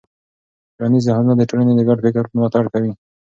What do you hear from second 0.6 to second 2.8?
ټولنیز نهادونه د ټولنې د ګډ فکر ملاتړ